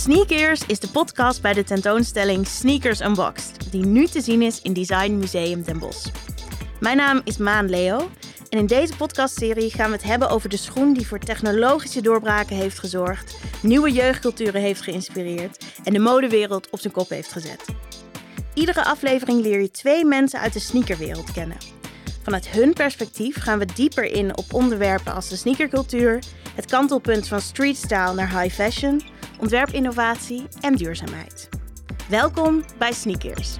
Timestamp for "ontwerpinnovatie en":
29.40-30.74